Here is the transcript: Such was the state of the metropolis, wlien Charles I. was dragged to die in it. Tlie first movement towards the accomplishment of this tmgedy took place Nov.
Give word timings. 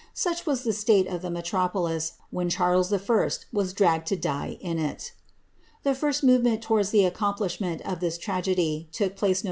Such 0.15 0.47
was 0.47 0.63
the 0.63 0.73
state 0.73 1.05
of 1.05 1.21
the 1.21 1.29
metropolis, 1.29 2.13
wlien 2.33 2.49
Charles 2.49 2.91
I. 2.91 3.29
was 3.53 3.71
dragged 3.71 4.07
to 4.07 4.15
die 4.15 4.57
in 4.59 4.79
it. 4.79 5.11
Tlie 5.85 5.95
first 5.95 6.23
movement 6.23 6.63
towards 6.63 6.89
the 6.89 7.05
accomplishment 7.05 7.81
of 7.83 7.99
this 7.99 8.17
tmgedy 8.17 8.89
took 8.89 9.15
place 9.15 9.37
Nov. 9.37 9.39